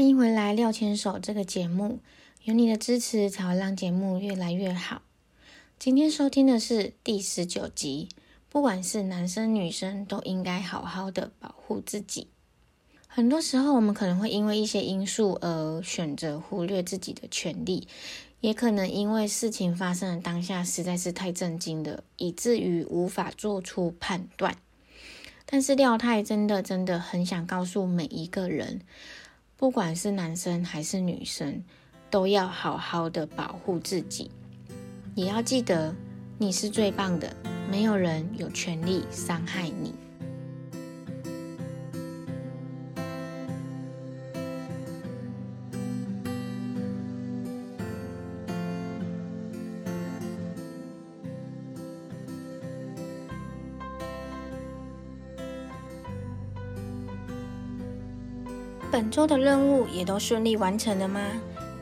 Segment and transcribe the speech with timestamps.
[0.00, 1.98] 欢迎回来《廖牵手》这个节目，
[2.44, 5.02] 有你的支持才会让节目越来越好。
[5.78, 8.08] 今天收听的是第十九集，
[8.48, 12.28] 不管是男生女生，都应该好好的保护自己。
[13.08, 17.86] 很多时候，我们可能会因为一些因素而选择忽略自己的权利，
[18.40, 24.56] 也可能因为事情发生的当下实在是太震惊了，以至于无法做出判断。
[25.44, 28.80] 但是廖太真的真的很想告诉每一个人。
[29.60, 31.62] 不管是男生还是女生，
[32.08, 34.30] 都要好好的保护自己，
[35.14, 35.94] 也要记得
[36.38, 37.36] 你是最棒的，
[37.70, 39.92] 没有人有权利伤害你。
[59.10, 61.20] 周的任务也都顺利完成了吗？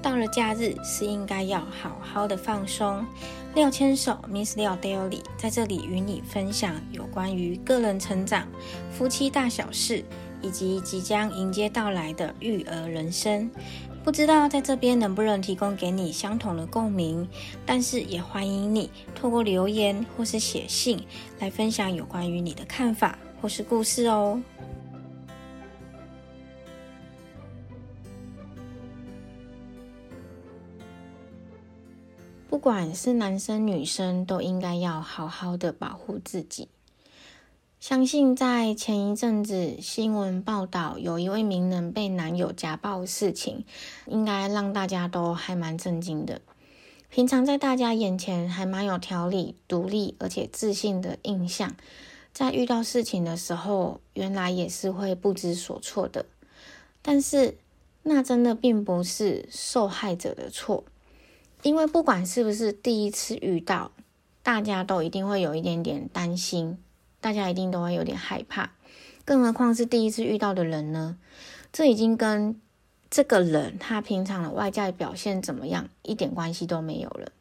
[0.00, 3.04] 到了假日是应该要好好的放松。
[3.54, 8.46] 廖牵手 Miss 廖 Daily 在这里与你分享有关于个人成长、
[8.93, 10.04] 夫妻大小事，
[10.40, 13.51] 以及即将迎接到来的育儿人生。
[14.04, 17.29] 不知道在这边能不能提供给你相同的共鸣，
[17.66, 21.02] 但是也欢迎你透过留言或是写信
[21.40, 24.40] 来分享有关于你的看法或是故事哦。
[32.69, 36.69] 不管是男生女生，都应该要好好的保护自己。
[37.80, 43.65] 相信在前一阵子新闻报道，有一位名人被男友家暴事情，
[44.05, 46.43] 应该让大家都还蛮震惊的。
[47.09, 51.75] 平常在大家眼前还蛮有条理、独立而且自信的印象，
[52.35, 56.27] 在遇到事情的时候，原来也是会不知所措的。
[57.01, 57.57] 但是
[58.03, 60.85] 那真的并不是受害者的错。
[61.69, 63.93] 因为不管是不是第一次遇到，
[64.43, 66.78] 大家都一定会有一点点担心，
[67.20, 68.70] 大家一定都会有点害怕，
[69.26, 71.19] 更何况是第一次遇到的人呢？
[71.70, 72.59] 这已经跟
[73.10, 77.32] 这个人他平常的外在表现怎么样一点关系都没有了。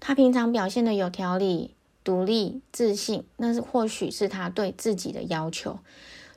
[0.00, 5.78] 他平常表现的有条理、独立、自信，那是或许是他对自己的要求。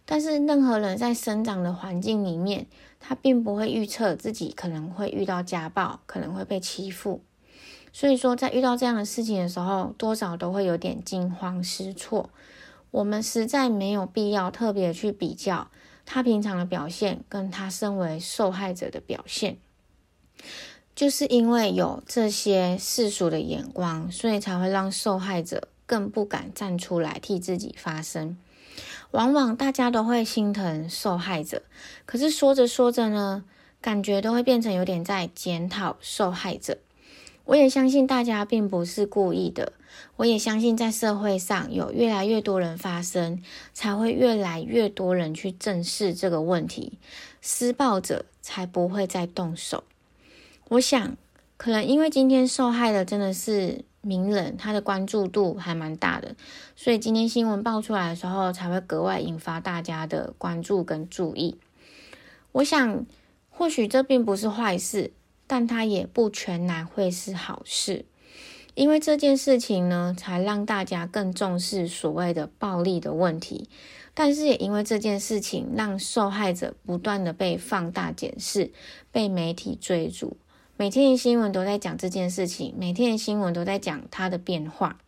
[0.06, 2.68] 但是任何人在生长的环境里面，
[3.00, 7.22] 他并不会预测自己可能会遇到家暴，可能会被欺负。
[7.94, 12.32] 所以说，在遇到这样的事情的时候，多少都会有点惊慌失措。
[12.90, 15.70] 我们实在没有必要特别去比较
[16.06, 19.58] 他平常的表现跟他身为受害者的表现，
[20.96, 28.38] 就是因为有这些世俗的眼光，所以才会让受害者更不敢站出来替自己发声。
[29.12, 31.62] 往往大家都会心疼受害者，
[32.06, 33.44] 可是说着说着呢，
[33.80, 36.80] 感觉都会变成有点在检讨受害者。
[37.46, 39.74] 我也相信大家并不是故意的，
[40.16, 43.42] 我也相信在社会上有越来越多人发生，
[43.74, 47.00] 才会越来越多人去正视这个问题，
[47.42, 49.84] 施暴者才不会再动手。
[50.70, 51.18] 我想，
[51.58, 53.86] 可能因为今天受害的真的是。
[54.06, 56.36] 名人他的关注度还蛮大的，
[56.76, 61.56] 所以今天新闻爆出来的时候，才会格外引发大家的关注跟注意。
[62.52, 63.06] 我想，
[63.50, 65.14] 或许这并不是坏事，
[65.48, 68.06] 但它也不全然会是好事，
[68.76, 73.70] 因为这件事情呢，才让大家更重视所谓的暴力的问题。
[74.16, 78.72] 但是也因为这件事情，让受害者不断的被放大检视，
[79.12, 80.38] 被媒体追逐。
[80.78, 85.00] 每天的新闻都在讲这件事情，每天的新闻都在讲它的变化。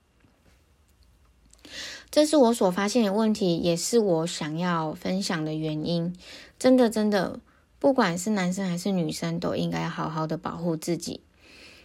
[2.12, 6.16] 这是我所发现的问题，也是我想要分享的原因。
[6.58, 7.40] 真的，真的，
[7.86, 11.22] 不管是男生还是女生，都应该好好的保护自己。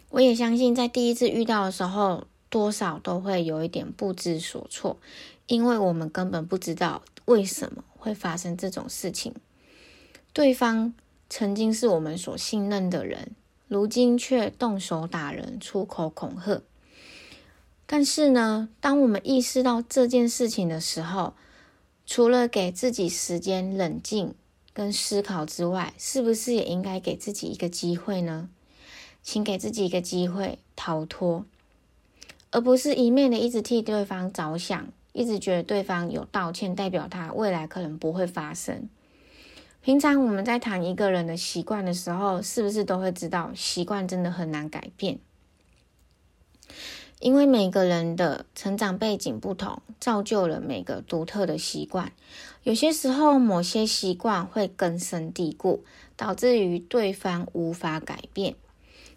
[0.08, 4.96] 我也相信，在第一次遇到的时候，多少都会有一点不知所措，
[5.46, 9.34] 因为我们根本不知道为什么会发生这种事情。
[10.32, 10.94] 对方
[11.28, 13.32] 曾经是我们所信任的人。
[13.68, 16.62] 如今却动手打人、出口恐吓。
[17.84, 21.34] 但是呢，当我们意识到这件事情的时候，
[22.06, 24.34] 除了给自己时间冷静
[24.72, 28.48] 跟思考之外，是不是也应该给自己一个机会呢？
[29.22, 31.44] 请给自己一个机会逃脱，
[32.50, 38.88] 而不是一面的一直替对方着想，一直觉得对方有道歉代表他未来可能不会发生。
[39.82, 45.18] 平常我们在谈一个人的习惯的时候，是不是都会知道习惯真的很难改变？
[47.18, 52.12] 因为每个人的成长背景不同，造就了每个独特的习惯。
[52.62, 55.82] 有些时候，某些习惯会根深蒂固，
[56.14, 58.54] 导致于对方无法改变。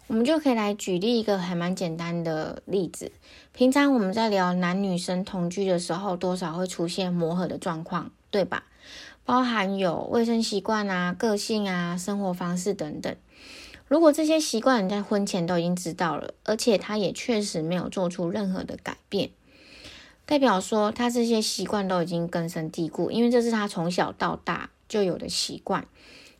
[0.06, 3.12] 我们就可以来举例一个还蛮简单的例子。
[3.52, 8.64] 平常我们在聊男女生同居的时候，多少会出现磨合的状况，对吧？
[9.26, 13.14] 包含有卫生习惯啊、个性啊、生活方式等等。
[13.88, 19.30] 如果这些习惯你在婚前都已经知道了，而且他也确实没有做出任何的改变，
[20.26, 25.86] 代表说他这些习惯都已经根深蒂固，因为这是他从小到大就有的习惯。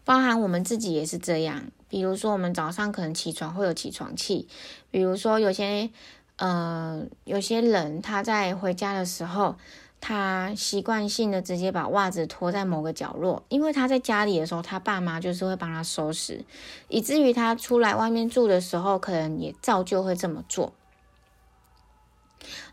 [0.05, 4.49] 包含我们自己也是这样，比如说我们早上可能起床会有起床气，
[4.91, 5.91] 比如说有些
[6.37, 9.57] 呃有些人他在回家的时候，
[10.01, 16.45] 他习惯性的直接把袜子脱在某个角落，因为他在家里的时候，他爸妈就是会帮他收拾，
[16.89, 20.75] 以至于他出来外面住的时候，可能也照旧会这么做。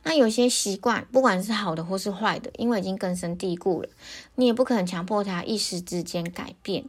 [0.03, 3.89] 那有些习惯，不管是好的或是坏的，因为已经根深蒂固了，
[4.35, 6.85] 你也不可能强迫他一时之间改变。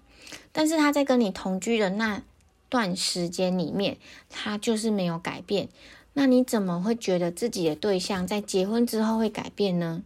[0.53, 2.23] 但是他在跟你同居的那
[2.69, 3.99] 段时间里面，
[4.31, 5.69] 他就是没有改变。
[6.15, 10.03] 那你怎么会觉得自己的对象在结婚之后会改变呢？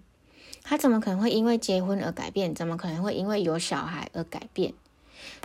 [0.62, 2.54] 他怎么可能会因为结婚而改变？
[2.54, 4.74] 怎么可能会因为有小孩而改变？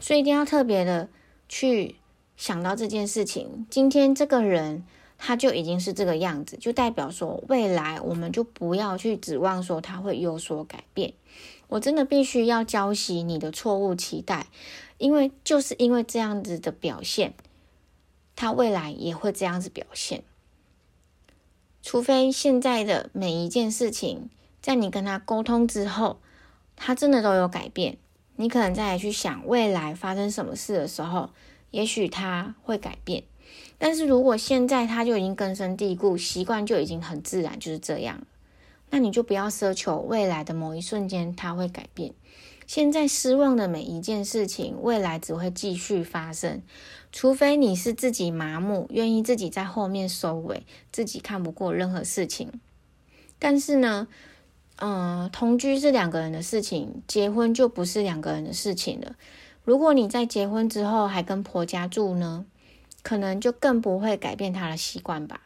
[0.02, 1.10] 所以一定要特别的
[1.48, 1.96] 去
[2.38, 3.68] 想到这件事情。
[3.70, 4.84] 今天这个人
[5.24, 11.14] 他就已经是这个样子，就代表说未来我们就不要去指望说他会有所改变。
[11.68, 14.48] 我真的必须要浇熄你的错误期待，
[14.98, 17.36] 因为就是因为这样子的表现，
[18.36, 20.24] 他未来也会这样子表现。
[21.84, 26.18] 除非现在的每一件事情，在你跟他沟通之后，
[26.76, 27.98] 他真的都有改变，
[28.38, 31.30] 你可能再来去想未来发生什么事的时候，
[31.70, 33.24] 也许他会改变。
[33.78, 38.22] 但是如果现在他就已经根深蒂固，习惯就已经很自然就是这样。
[38.90, 42.14] 那你就不要奢求未来的某一瞬间它会改变。
[42.68, 46.62] 现在失望的每一件事情，未来只会继续发生，
[47.12, 52.52] 除非你是自己麻木，愿意自己在后面收尾，自己看不过任何事情。
[53.40, 54.08] 但是呢，
[54.78, 59.16] 嗯，同居是两个人的事情，结婚就不是两个人的事情了。
[59.64, 62.46] 如果你在结婚之后还跟婆家住呢，
[63.02, 65.42] 可能就更不会改变他的习惯吧。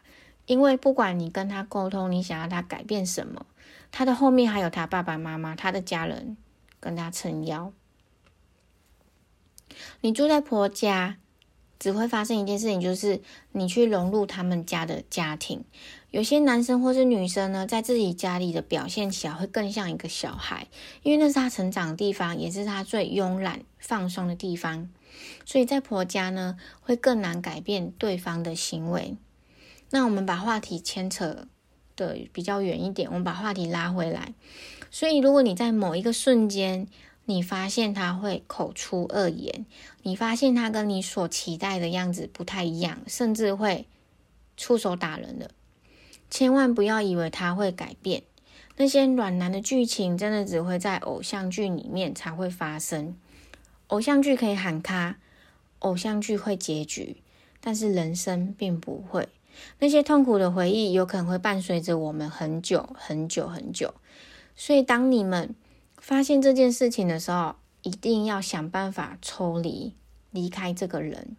[0.46, 3.46] 因为不管你跟他沟通，你想要他改变什么，
[3.90, 6.36] 他的后面还有他爸爸妈妈、他的家人
[6.78, 7.72] 跟他撑腰。
[10.00, 11.16] 你住在婆家，
[11.78, 13.20] 只会发生一件事情，就是
[13.52, 15.64] 你去融入他们家的家庭。
[16.12, 20.68] 有些男生或是女生呢，在自己家里的表现起来会更像一个小孩，
[21.02, 24.88] 因为那是他成长的地方，也是他最慵懒放松的地方。
[25.44, 29.16] 所以在婆家呢，会更难改变对方的行为。
[29.90, 31.46] 那我们把话题牵扯
[31.94, 34.34] 的比较远一点，我们把话题拉回来。
[34.90, 36.88] 所以，如果你在某一个瞬间，
[37.24, 39.66] 你发现他会口出恶言，
[40.02, 43.86] 你发现他跟你所期待的样子不太一样，甚至会
[44.56, 45.50] 出手打人的，
[46.30, 48.22] 千万不要以为他会改变。
[48.76, 53.16] 那些暖男的剧情，真的只会在偶像剧里面才会发生。
[53.88, 55.18] 偶像剧可以喊卡，
[55.78, 57.22] 偶像剧会结局，
[57.60, 59.28] 但是人生并不会。
[59.78, 63.94] 那些痛苦的回忆有可能会伴随着我们很久很久很久，
[64.54, 65.54] 所以当你们
[65.96, 69.94] 发现这件事情的时候，一定要想办法抽离，
[70.30, 71.36] 离开这个人。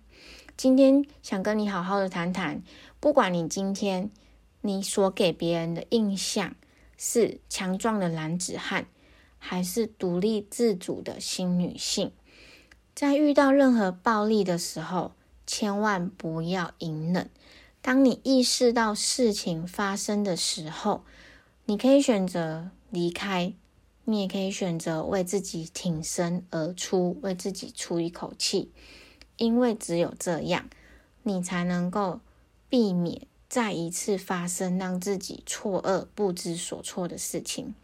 [0.55, 2.63] 今天想跟你好好的谈谈，
[2.99, 4.09] 不管你今天
[4.61, 6.55] 你所给别人的印象
[6.97, 8.87] 是强壮的男子汉，
[9.37, 12.11] 还是独立自主的新女性，
[12.97, 15.11] 在遇到任何暴力的时候，
[15.45, 17.29] 千万不要隐忍。
[17.79, 21.03] 当你意识到事情发生的时候，
[21.65, 23.53] 你可以选择离开，
[24.05, 28.71] 你也可以选择为自己挺身而出，为自己出一口气，
[29.35, 30.67] 因为只有这样，
[31.21, 32.19] 你才能够
[32.67, 37.75] 避免再一次发生让自己错愕不知所措的事情。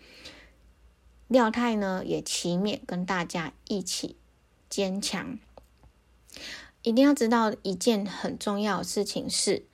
[1.28, 4.16] 廖太呢，也祈勉跟大家一起
[4.74, 5.38] 坚强。
[6.82, 9.68] 一定要知道一件很重要的事情是。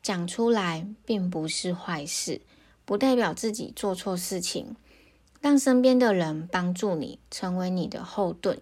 [0.00, 2.40] 讲出来并不是坏事，
[2.84, 4.76] 不代表自己做错事情。
[5.40, 8.60] 让身边的人帮助你，成为你的后盾。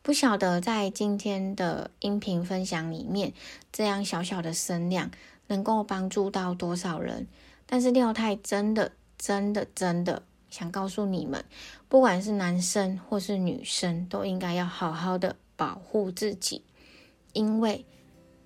[0.00, 3.34] 不晓得在今天的音频分享里面，
[3.70, 5.10] 这样小小的声量
[5.48, 7.26] 能够帮助到多少人？
[7.66, 10.22] 但是廖太真的、真的、真的
[10.56, 11.44] 想告诉你们，
[11.88, 16.62] 不管是男生或是女生，都应该要好好的保护自己，
[17.32, 17.84] 因为。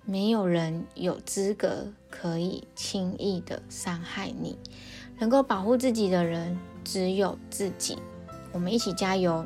[0.05, 4.57] 没有人有资格可以轻易的伤害你，
[5.19, 7.95] 能够保护自己的人只有自己。
[8.51, 9.45] 我们一起加油！